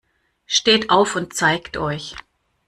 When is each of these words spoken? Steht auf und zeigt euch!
Steht 0.47 0.89
auf 0.89 1.15
und 1.15 1.35
zeigt 1.35 1.77
euch! 1.77 2.15